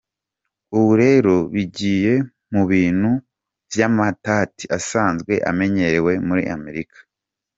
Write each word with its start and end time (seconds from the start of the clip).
"Ubu 0.77 0.91
rero 1.03 1.35
bigiye 1.53 2.13
mu 2.53 2.63
bintu 2.71 3.11
vy'amatati 3.71 4.65
asanzwe 4.77 5.33
amenyerewe 5.49 6.11
muri 6.27 6.43
Amerika. 6.57 6.97